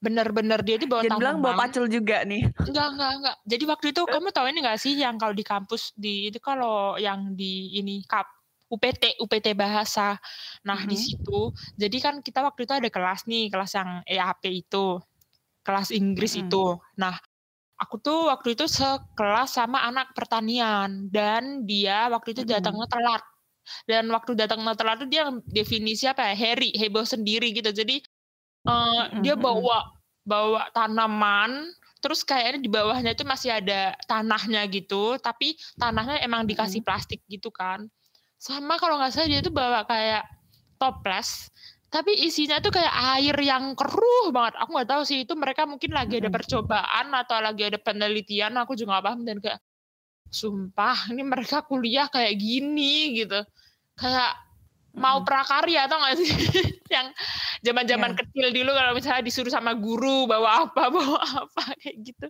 benar-benar 0.00 0.60
dia 0.62 0.76
itu 0.76 0.86
bawa 0.86 1.02
Jangan 1.04 1.18
bilang 1.20 1.36
bawa 1.40 1.54
pacul 1.56 1.84
juga 1.88 2.22
nih. 2.28 2.42
Enggak, 2.68 2.86
enggak, 2.94 3.10
enggak. 3.20 3.36
Jadi 3.46 3.64
waktu 3.68 3.86
itu 3.94 4.02
kamu 4.04 4.28
tahu 4.34 4.46
ini 4.52 4.58
enggak 4.62 4.78
sih 4.82 4.94
yang 4.98 5.16
kalau 5.16 5.34
di 5.34 5.44
kampus 5.46 5.82
di 5.96 6.28
itu 6.28 6.38
kalau 6.42 6.98
yang 7.00 7.32
di 7.38 7.72
ini 7.78 8.02
kap 8.04 8.26
UPT 8.66 9.22
UPT 9.22 9.54
bahasa. 9.54 10.18
Nah, 10.66 10.80
di 10.84 10.98
Mhm. 10.98 11.04
situ 11.06 11.40
jadi 11.78 11.96
kan 12.02 12.14
kita 12.20 12.42
waktu 12.42 12.66
itu 12.66 12.72
ada 12.74 12.88
kelas 12.90 13.24
nih, 13.30 13.48
kelas 13.52 13.70
yang 13.78 13.90
EAP 14.04 14.42
itu. 14.66 14.98
Kelas 15.66 15.90
Inggris 15.94 16.34
Mhm. 16.36 16.42
itu. 16.46 16.64
Nah, 16.98 17.14
aku 17.80 17.96
tuh 18.02 18.30
waktu 18.32 18.54
itu 18.58 18.66
sekelas 18.70 19.50
sama 19.58 19.84
anak 19.86 20.12
pertanian 20.16 21.08
dan 21.12 21.64
dia 21.68 22.08
waktu 22.12 22.34
itu 22.36 22.42
datangnya 22.46 22.86
telat. 22.90 23.22
Dan 23.88 24.06
waktu 24.14 24.34
datangnya 24.38 24.74
telat 24.78 24.96
tuh 25.02 25.08
dia 25.10 25.26
definisi 25.50 26.06
apa 26.10 26.30
ya? 26.32 26.34
Heri, 26.38 26.70
heboh 26.78 27.06
sendiri 27.06 27.50
gitu. 27.54 27.70
Jadi 27.74 28.02
eh, 28.66 29.04
Mhm, 29.14 29.22
dia 29.22 29.34
bawa 29.38 29.78
bawa 30.26 30.68
tanaman 30.74 31.70
terus 32.02 32.22
kayaknya 32.26 32.60
di 32.60 32.70
bawahnya 32.70 33.14
itu 33.14 33.24
masih 33.26 33.50
ada 33.56 33.94
tanahnya 34.06 34.66
gitu 34.70 35.16
tapi 35.22 35.54
tanahnya 35.78 36.22
emang 36.22 36.44
dikasih 36.46 36.82
plastik 36.82 37.22
gitu 37.26 37.48
kan. 37.54 37.86
Sama 38.36 38.76
kalau 38.76 39.00
nggak 39.00 39.10
salah 39.16 39.30
dia 39.30 39.40
tuh 39.40 39.54
bawa 39.54 39.86
kayak 39.88 40.26
toples 40.76 41.48
tapi 41.86 42.12
isinya 42.26 42.60
tuh 42.60 42.74
kayak 42.74 42.92
air 43.16 43.36
yang 43.40 43.72
keruh 43.78 44.28
banget. 44.34 44.58
Aku 44.60 44.74
nggak 44.74 44.90
tahu 44.90 45.02
sih 45.06 45.24
itu 45.24 45.32
mereka 45.38 45.64
mungkin 45.64 45.94
lagi 45.94 46.18
ada 46.20 46.28
percobaan 46.28 47.06
atau 47.14 47.38
lagi 47.40 47.62
ada 47.64 47.78
penelitian 47.80 48.52
aku 48.58 48.74
juga 48.76 48.98
nggak 48.98 49.06
paham 49.06 49.20
dan 49.24 49.36
kayak 49.40 49.58
sumpah 50.28 51.10
ini 51.14 51.22
mereka 51.22 51.62
kuliah 51.64 52.10
kayak 52.10 52.34
gini 52.36 53.24
gitu. 53.24 53.40
Kayak 53.96 54.45
mau 54.96 55.20
prakarya 55.22 55.86
atau 55.86 56.00
nggak 56.00 56.16
sih? 56.16 56.30
Yang 56.94 57.06
zaman-zaman 57.62 58.16
Iya. 58.16 58.18
kecil 58.24 58.46
dulu 58.56 58.70
kalau 58.72 58.92
misalnya 58.96 59.22
disuruh 59.22 59.52
sama 59.52 59.76
guru 59.76 60.24
bawa 60.24 60.66
apa 60.66 60.82
bawa 60.96 61.20
apa 61.20 61.62
kayak 61.84 61.96
gitu. 62.00 62.26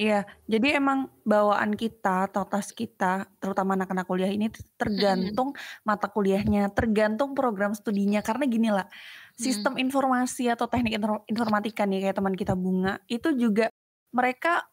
Iya, 0.00 0.24
jadi 0.48 0.80
emang 0.80 1.12
bawaan 1.28 1.76
kita 1.76 2.30
atau 2.32 2.48
tas 2.48 2.72
kita, 2.72 3.28
terutama 3.36 3.76
anak-anak 3.76 4.08
kuliah 4.08 4.32
ini 4.32 4.48
tergantung 4.80 5.52
mata 5.84 6.08
kuliahnya, 6.08 6.72
tergantung 6.72 7.36
program 7.36 7.76
studinya. 7.76 8.24
Karena 8.24 8.48
gini 8.48 8.72
lah, 8.72 8.88
sistem 9.36 9.76
informasi 9.76 10.48
atau 10.48 10.72
teknik 10.72 10.96
infor- 10.96 11.26
informatika 11.28 11.84
nih 11.84 12.08
kayak 12.08 12.16
teman 12.16 12.32
kita 12.32 12.56
Bunga, 12.56 12.96
itu 13.12 13.28
juga 13.36 13.68
mereka 14.08 14.69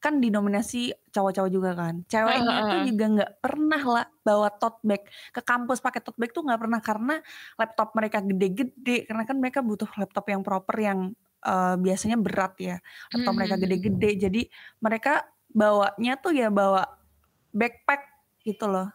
kan 0.00 0.16
dinominasi 0.16 0.96
cowok-cowok 1.12 1.50
juga 1.52 1.70
kan. 1.76 2.00
Ceweknya 2.08 2.40
tuh 2.64 2.78
Heeh. 2.80 2.84
juga 2.88 3.04
nggak 3.12 3.32
pernah 3.38 3.82
lah 3.84 4.06
bawa 4.20 4.48
tote 4.50 4.80
bag 4.80 5.04
ke 5.30 5.40
kampus 5.40 5.78
pakai 5.78 6.00
tote 6.00 6.16
bag 6.16 6.32
tuh 6.32 6.40
nggak 6.42 6.60
pernah 6.60 6.80
karena 6.80 7.14
laptop 7.54 7.92
mereka 7.92 8.18
gede-gede. 8.18 9.04
Karena 9.04 9.28
kan 9.28 9.36
mereka 9.36 9.60
butuh 9.60 9.92
laptop 9.94 10.24
yang 10.26 10.40
proper 10.40 10.76
yang 10.80 11.00
eh, 11.40 11.76
biasanya 11.76 12.20
berat 12.20 12.52
ya 12.60 12.76
laptop 13.12 13.32
mereka 13.32 13.56
Hmm. 13.56 13.64
gede-gede 13.64 14.10
jadi 14.28 14.42
mereka 14.76 15.24
bawanya 15.48 16.20
tuh 16.20 16.36
ya 16.36 16.52
bawa 16.52 16.84
backpack 17.50 18.04
gitu 18.44 18.68
loh 18.68 18.92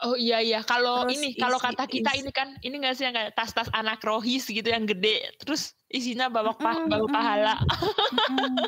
Oh 0.00 0.16
iya 0.16 0.40
iya, 0.40 0.64
kalau 0.64 1.04
Terus 1.04 1.20
ini 1.20 1.36
kalau 1.36 1.60
kata 1.60 1.84
kita 1.84 2.16
isi- 2.16 2.24
ini 2.24 2.30
kan 2.32 2.56
ini 2.64 2.72
nggak 2.80 2.96
sih 2.96 3.04
yang 3.04 3.12
kayak 3.12 3.36
tas-tas 3.36 3.68
anak 3.76 4.00
rohis 4.00 4.48
gitu 4.48 4.64
yang 4.64 4.88
gede, 4.88 5.28
terus 5.36 5.76
isinya 5.92 6.32
bawa 6.32 6.56
Mm-mm, 6.56 6.88
bawa 6.88 7.04
pahala. 7.04 7.54
Mm-mm. 8.32 8.64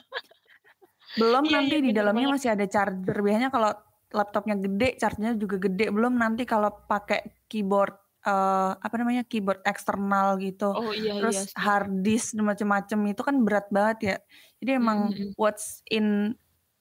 Belum 1.15 1.45
Iya, 1.45 1.55
nanti 1.55 1.75
iya, 1.77 1.85
di 1.85 1.91
dalamnya 1.93 2.27
banget. 2.27 2.37
masih 2.39 2.51
ada 2.53 2.67
charger 2.67 3.17
biasanya 3.19 3.51
kalau 3.51 3.71
laptopnya 4.13 4.57
gede 4.57 4.89
chargernya 4.97 5.33
juga 5.37 5.57
gede 5.59 5.89
belum 5.89 6.15
nanti 6.15 6.45
kalau 6.45 6.69
pakai 6.85 7.21
keyboard 7.49 7.97
eh, 8.23 8.73
apa 8.77 8.95
namanya 8.97 9.25
keyboard 9.25 9.61
eksternal 9.63 10.37
gitu 10.37 10.71
Oh 10.71 10.93
iya 10.93 11.17
terus 11.17 11.37
iya 11.37 11.43
hard 11.57 11.91
disk 12.01 12.33
dan 12.33 12.45
macam-macam 12.45 12.99
itu 13.09 13.23
kan 13.23 13.37
berat 13.41 13.67
banget 13.69 13.99
ya 14.01 14.17
jadi 14.59 14.71
emang 14.77 14.99
Mm-mm. 15.11 15.33
what's 15.35 15.81
in 15.89 16.37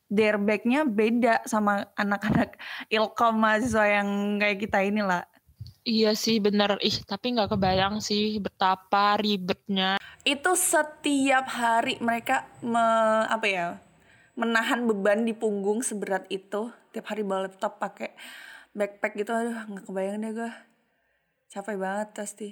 their 0.07 0.35
bag-nya 0.35 0.83
beda 0.83 1.39
sama 1.45 1.87
anak-anak 1.95 2.59
ilkom 2.95 3.39
mahasiswa 3.39 3.85
yang 3.87 4.07
kayak 4.37 4.59
kita 4.59 4.83
inilah 4.83 5.23
Iya 5.81 6.13
sih 6.13 6.37
bener. 6.37 6.77
Ih 6.77 6.93
tapi 7.01 7.33
nggak 7.33 7.57
kebayang 7.57 8.05
sih 8.05 8.37
betapa 8.37 9.17
ribetnya. 9.17 9.97
itu 10.21 10.53
setiap 10.53 11.49
hari 11.49 11.97
mereka 11.97 12.45
me- 12.61 13.25
apa 13.25 13.47
ya 13.49 13.67
menahan 14.39 14.87
beban 14.89 15.23
di 15.27 15.33
punggung 15.35 15.79
seberat 15.83 16.25
itu 16.31 16.71
tiap 16.91 17.05
hari 17.11 17.23
bawa 17.27 17.47
laptop 17.47 17.77
pakai 17.83 18.15
backpack 18.77 19.13
gitu 19.19 19.31
aduh 19.35 19.57
nggak 19.69 19.85
kebayang 19.87 20.17
deh 20.23 20.31
gue 20.33 20.51
capek 21.53 21.77
banget 21.83 22.09
pasti 22.17 22.49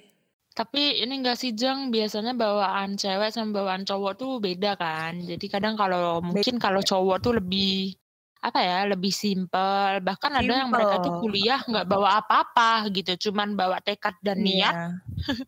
Tapi 0.59 0.99
ini 1.03 1.13
enggak 1.23 1.39
sih 1.39 1.51
Jeng, 1.55 1.87
biasanya 1.95 2.33
bawaan 2.35 2.99
cewek 2.99 3.31
sama 3.31 3.49
bawaan 3.57 3.83
cowok 3.87 4.13
tuh 4.21 4.31
beda 4.43 4.75
kan. 4.75 5.13
Jadi 5.29 5.45
kadang 5.47 5.75
kalau 5.79 6.19
mungkin 6.19 6.59
kalau 6.59 6.81
cowok 6.83 7.17
tuh 7.23 7.33
lebih 7.39 7.95
apa 8.43 8.59
ya, 8.69 8.77
lebih 8.91 9.13
simpel. 9.13 10.03
Bahkan 10.03 10.31
ada 10.41 10.53
yang 10.59 10.69
mereka 10.73 10.99
tuh 10.99 11.13
Simple. 11.15 11.21
kuliah 11.21 11.61
nggak 11.63 11.87
bawa 11.87 12.09
apa-apa 12.19 12.91
gitu, 12.91 13.29
cuman 13.31 13.55
bawa 13.55 13.77
tekad 13.87 14.15
dan 14.19 14.43
niat 14.43 14.75
Iya, 14.75 14.99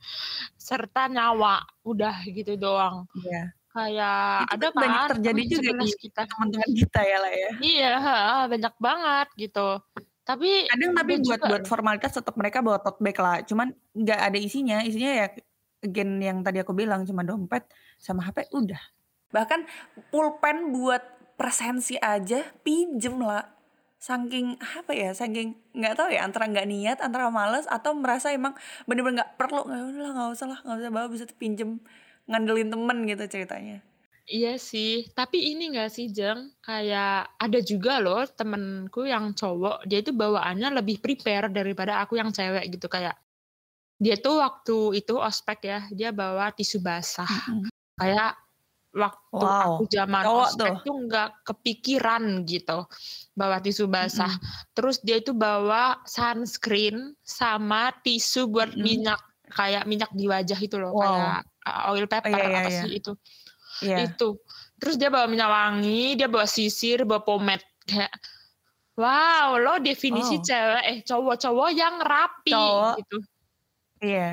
serta 0.68 1.02
nyawa. 1.12 1.56
Udah 1.84 2.16
gitu 2.32 2.56
doang. 2.56 3.08
iya. 3.20 3.52
Kayak 3.72 4.52
Itu 4.52 4.52
ada 4.52 4.68
kan 4.68 4.82
banyak 4.84 5.00
kan 5.00 5.10
terjadi 5.16 5.42
juga 5.48 5.72
di 5.80 5.88
kita. 5.96 6.22
teman-teman 6.28 6.72
kita 6.76 7.00
ya 7.08 7.18
lah 7.24 7.32
ya. 7.32 7.50
Iya, 7.64 7.92
heeh, 8.04 8.42
banyak 8.52 8.76
banget 8.84 9.28
gitu. 9.40 9.68
Tapi 10.22 10.50
kadang 10.70 10.94
tapi 10.94 11.14
buat 11.24 11.40
juga 11.40 11.50
buat 11.50 11.64
formalitas 11.66 12.12
tetap 12.14 12.36
mereka 12.36 12.60
bawa 12.60 12.78
tote 12.84 13.00
bag 13.00 13.18
lah. 13.18 13.40
Cuman 13.48 13.72
nggak 13.96 14.20
ada 14.32 14.38
isinya. 14.38 14.84
Isinya 14.84 15.12
ya 15.12 15.28
again 15.82 16.22
yang 16.22 16.46
tadi 16.46 16.62
aku 16.62 16.76
bilang 16.76 17.08
cuma 17.08 17.26
dompet 17.26 17.66
sama 17.98 18.28
HP 18.28 18.52
udah. 18.54 18.82
Bahkan 19.34 19.60
pulpen 20.14 20.76
buat 20.76 21.02
presensi 21.40 21.98
aja 21.98 22.46
pinjem 22.62 23.18
lah 23.18 23.42
saking 24.02 24.58
apa 24.58 24.98
ya 24.98 25.14
saking 25.14 25.54
nggak 25.78 25.94
tahu 25.94 26.10
ya 26.10 26.26
antara 26.26 26.50
nggak 26.50 26.66
niat 26.66 26.98
antara 27.06 27.30
males 27.30 27.70
atau 27.70 27.94
merasa 27.94 28.34
emang 28.34 28.54
bener-bener 28.86 29.26
nggak 29.26 29.42
perlu. 29.42 29.66
Nggak 29.66 29.82
usah 29.90 30.02
lah 30.02 30.12
nggak 30.14 30.30
usah 30.38 30.48
lah 30.48 30.60
nggak 30.62 30.78
usah 30.86 30.92
bawa 30.94 31.08
bisa 31.10 31.26
pinjem 31.38 31.82
ngandelin 32.30 32.70
temen 32.74 32.98
gitu 33.10 33.24
ceritanya 33.34 33.78
Iya 34.32 34.56
sih, 34.62 35.10
tapi 35.18 35.38
ini 35.52 35.74
gak 35.76 35.90
sih 35.92 36.08
Jeng, 36.14 36.54
kayak 36.64 37.36
ada 37.42 37.60
juga 37.60 38.00
loh 38.00 38.24
temenku 38.30 39.04
yang 39.04 39.34
cowok, 39.36 39.84
dia 39.90 40.00
itu 40.06 40.14
bawaannya 40.16 40.78
lebih 40.80 41.02
prepare 41.04 41.50
daripada 41.52 42.00
aku 42.06 42.16
yang 42.22 42.30
cewek 42.32 42.64
gitu 42.74 42.88
kayak 42.88 43.18
dia 44.02 44.16
tuh 44.18 44.42
waktu 44.46 44.78
itu 45.02 45.14
ospek 45.18 45.60
ya, 45.72 45.80
dia 45.94 46.10
bawa 46.14 46.50
tisu 46.58 46.80
basah. 46.82 47.30
Kayak 48.00 48.38
waktu 48.94 49.46
Wow, 49.46 49.72
aku 49.72 49.84
zaman 49.90 50.26
cowok 50.26 50.50
ospek 50.50 50.74
tuh. 50.74 50.78
tuh 50.86 50.96
nggak 51.08 51.30
kepikiran 51.48 52.24
gitu 52.48 52.80
bawa 53.40 53.58
tisu 53.64 53.86
basah. 53.90 54.32
Terus 54.76 54.98
dia 55.06 55.18
itu 55.22 55.32
bawa 55.36 56.02
sunscreen 56.08 57.16
sama 57.26 57.92
tisu 58.06 58.48
buat 58.52 58.72
minyak. 58.78 59.20
kayak 59.52 59.84
minyak 59.84 60.12
di 60.16 60.32
wajah 60.32 60.60
itu 60.64 60.80
loh, 60.80 60.96
Wow. 60.96 61.04
kayak 61.04 61.44
uh, 61.68 61.92
oil 61.94 62.06
Oh, 62.06 62.10
pepper 62.10 62.32
iya, 62.34 62.46
iya, 62.48 62.60
apa 62.62 62.70
iya. 62.70 62.82
sih 62.84 62.92
itu. 62.98 63.12
Iya. 63.82 63.98
Itu. 64.10 64.30
Terus 64.82 64.96
dia 64.98 65.10
bawa 65.14 65.26
minyak 65.30 65.50
wangi, 65.50 66.18
dia 66.18 66.26
bawa 66.26 66.46
sisir, 66.50 67.06
bawa 67.06 67.22
pomade 67.22 67.66
kayak 67.86 68.12
wow, 68.98 69.58
lo 69.58 69.82
definisi 69.82 70.38
Wow. 70.38 70.46
cewek 70.46 70.84
eh 70.86 70.98
cowok-cowok 71.02 71.70
yang 71.74 71.96
rapi 72.02 72.54
Cowok. 72.54 72.96
gitu. 73.02 73.18
Iya. 74.02 74.30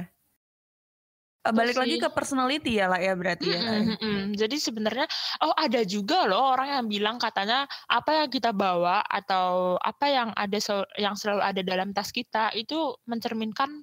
Eh, 1.48 1.52
Balik 1.54 1.78
lagi 1.80 1.96
ke 1.96 2.08
personality 2.12 2.76
ya 2.76 2.90
lah 2.92 3.00
ya 3.00 3.14
berarti 3.16 3.46
ya. 3.48 3.56
Kak, 3.56 3.62
ya? 3.64 3.72
Mm-mm, 3.78 3.96
mm-mm. 3.96 4.20
Jadi 4.36 4.56
sebenarnya 4.58 5.06
oh 5.40 5.54
ada 5.56 5.80
juga 5.86 6.26
loh 6.28 6.52
orang 6.52 6.68
yang 6.76 6.86
bilang 6.90 7.16
katanya 7.16 7.64
apa 7.88 8.24
yang 8.24 8.28
kita 8.28 8.50
bawa 8.52 9.00
atau 9.06 9.78
apa 9.80 10.06
yang 10.12 10.28
ada 10.36 10.58
yang 10.98 11.14
selalu 11.16 11.40
ada 11.40 11.60
dalam 11.64 11.94
tas 11.96 12.10
kita 12.12 12.52
itu 12.52 12.92
mencerminkan 13.08 13.80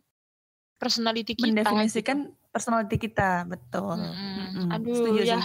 personality 0.77 1.33
kita. 1.33 1.63
gitu. 1.65 2.35
Personality 2.55 2.95
kita, 2.95 3.43
betul. 3.43 3.99
Mm-mm, 3.99 4.71
Aduh 4.71 4.95
setuju 4.95 5.21
ya. 5.27 5.35
sih. 5.35 5.43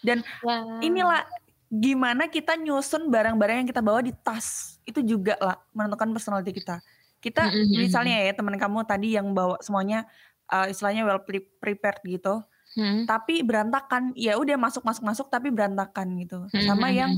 Dan 0.00 0.24
ya. 0.24 0.56
inilah 0.80 1.20
gimana 1.68 2.32
kita 2.32 2.56
nyusun 2.56 3.12
barang-barang 3.12 3.60
yang 3.60 3.68
kita 3.68 3.84
bawa 3.84 4.00
di 4.00 4.16
tas 4.16 4.80
itu 4.88 5.04
juga 5.04 5.36
lah 5.36 5.60
menentukan 5.76 6.16
personality 6.16 6.56
kita. 6.56 6.80
Kita 7.20 7.52
Mm, 7.52 7.52
mm, 7.52 7.66
mm, 7.68 7.76
misalnya 7.84 8.16
ya 8.24 8.32
teman 8.32 8.56
kamu 8.56 8.88
tadi 8.88 9.20
yang 9.20 9.36
bawa 9.36 9.60
semuanya 9.60 10.08
uh, 10.48 10.64
istilahnya 10.64 11.04
well 11.04 11.20
pre- 11.20 11.52
prepared 11.60 12.00
gitu, 12.08 12.40
Hmm. 12.76 13.08
tapi 13.08 13.40
berantakan. 13.40 14.12
Ya 14.16 14.36
udah 14.36 14.56
masuk 14.56 14.84
masuk 14.84 15.04
masuk 15.04 15.26
tapi 15.28 15.48
berantakan 15.48 16.12
gitu. 16.20 16.44
Hmm, 16.52 16.64
Sama 16.64 16.88
yang 16.88 17.12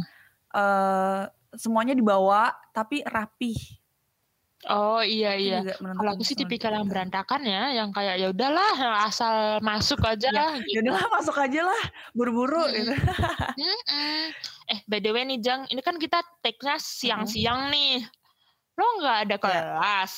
uh, 0.54 1.26
semuanya 1.54 1.94
dibawa 1.94 2.54
tapi 2.70 3.02
rapih. 3.02 3.58
Oh 4.66 4.98
iya 4.98 5.38
iya. 5.38 5.62
Kalau 5.78 6.10
aku 6.10 6.26
sih 6.26 6.34
tipikal 6.34 6.74
yang 6.74 6.90
berantakan 6.90 7.46
ya, 7.46 7.70
yang 7.70 7.94
kayak 7.94 8.18
ya 8.18 8.26
udahlah 8.28 8.74
asal 9.06 9.62
masuk 9.62 10.02
aja 10.02 10.34
Ya, 10.34 10.58
gitu. 10.58 10.90
masuk 10.90 11.38
aja 11.38 11.62
lah 11.62 11.82
buru-buru 12.10 12.66
Mm-mm. 12.66 12.74
gitu. 12.74 12.92
Mm-mm. 13.54 14.18
Eh 14.66 14.78
by 14.84 14.98
the 14.98 15.14
way 15.14 15.22
nih 15.22 15.38
Jang, 15.38 15.62
ini 15.68 15.78
kan 15.78 15.94
kita 15.94 16.18
take-nya 16.42 16.74
siang-siang 16.74 17.70
nih. 17.70 18.02
Lo 18.74 18.98
nggak 18.98 19.18
ada 19.24 19.36
Ya. 19.36 19.40
kelas? 19.40 20.12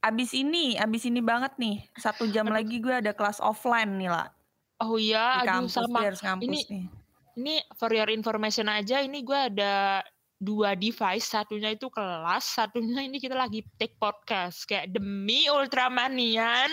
Abis 0.00 0.32
ini, 0.32 0.74
abis 0.74 1.06
ini 1.06 1.20
banget 1.20 1.54
nih. 1.54 1.86
Satu 1.94 2.24
jam 2.26 2.48
Aduh. 2.48 2.56
lagi 2.56 2.80
gue 2.80 2.94
ada 2.94 3.12
kelas 3.12 3.38
offline 3.38 3.94
nih 3.94 4.08
lah. 4.08 4.26
Oh 4.80 4.96
iya, 4.96 5.44
Di 5.44 5.46
aduh 5.46 5.68
kampus, 5.68 5.76
sama. 5.76 5.98
harus 6.00 6.20
ngampus 6.24 6.46
Ini 6.48 6.60
nih. 6.66 6.84
ini 7.36 7.54
for 7.76 7.92
your 7.92 8.08
information 8.08 8.66
aja, 8.66 8.98
ini 8.98 9.20
gue 9.20 9.36
ada 9.36 10.00
dua 10.40 10.72
device, 10.72 11.28
satunya 11.28 11.76
itu 11.76 11.92
kelas, 11.92 12.42
satunya 12.56 13.04
ini 13.04 13.20
kita 13.20 13.36
lagi 13.36 13.60
take 13.76 14.00
podcast. 14.00 14.64
Kayak 14.64 14.96
demi 14.96 15.44
Ultramanian, 15.52 16.72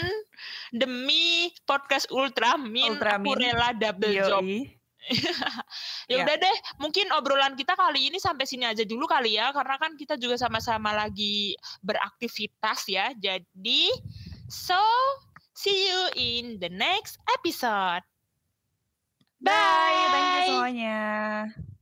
demi 0.71 1.51
podcast 1.67 2.07
Ultramin, 2.09 2.95
aku 2.95 3.03
Ultramin. 3.27 3.35
rela 3.35 3.69
double 3.75 4.15
job. 4.15 4.41
Yoi. 4.47 4.71
Ya 6.11 6.19
Ya. 6.19 6.23
udah 6.23 6.35
deh, 6.39 6.57
mungkin 6.79 7.11
obrolan 7.15 7.55
kita 7.55 7.75
kali 7.75 8.07
ini 8.11 8.19
sampai 8.19 8.47
sini 8.47 8.63
aja 8.67 8.83
dulu 8.87 9.07
kali 9.07 9.35
ya, 9.35 9.51
karena 9.51 9.75
kan 9.75 9.95
kita 9.99 10.15
juga 10.15 10.39
sama-sama 10.39 10.91
lagi 10.95 11.55
beraktivitas 11.83 12.87
ya. 12.87 13.11
Jadi, 13.15 13.91
so 14.47 14.79
see 15.51 15.91
you 15.91 16.01
in 16.15 16.59
the 16.63 16.71
next 16.71 17.19
episode. 17.39 18.03
Bye, 19.39 19.51
thank 20.11 20.27
you 20.27 20.39
Bye. 20.39 20.47
semuanya. 20.49 21.76